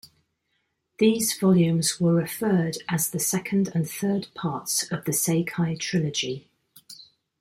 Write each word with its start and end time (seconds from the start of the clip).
These 0.97 1.37
volumes 1.37 1.99
were 2.01 2.15
referred 2.15 2.77
as 2.89 3.07
the 3.11 3.19
second 3.19 3.69
and 3.75 3.87
third 3.87 4.29
parts 4.33 4.81
of 4.91 5.05
the 5.05 5.11
"Seikai 5.11 5.77
Trilogy". 5.77 6.49